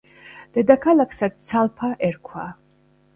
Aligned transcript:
დედაქალაქსაც 0.57 1.35
ცალფა 1.49 1.91
ერქვა. 2.09 2.47